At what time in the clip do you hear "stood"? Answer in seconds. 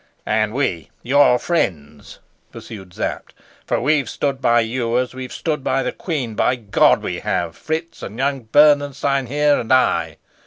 4.09-4.41, 5.31-5.63